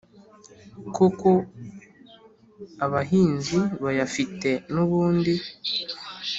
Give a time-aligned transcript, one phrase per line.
[0.95, 1.29] koko
[2.85, 5.33] abahinzi bayafite n’ubundi